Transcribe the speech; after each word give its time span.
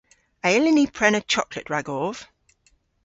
A 0.45 0.47
yllyn 0.57 0.77
ni 0.79 0.85
prena 0.95 1.21
choklet 1.31 1.67
ragov? 1.73 2.15